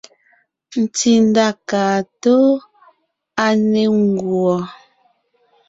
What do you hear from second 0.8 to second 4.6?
Tsítsà kaa tóo, à ne ńguɔ.